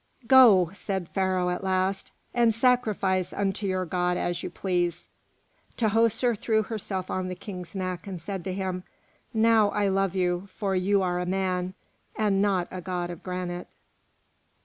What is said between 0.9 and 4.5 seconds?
Pharaoh at last, "and sacrifice unto your God as you